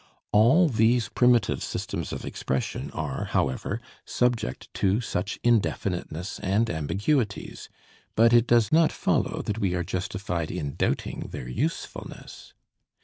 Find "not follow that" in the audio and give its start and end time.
8.71-9.59